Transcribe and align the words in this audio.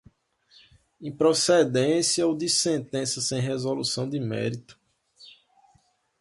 improcedência 0.99 2.25
ou 2.25 2.35
de 2.35 2.49
sentença 2.49 3.21
sem 3.21 3.39
resolução 3.39 4.09
de 4.09 4.19
mérito 4.19 4.79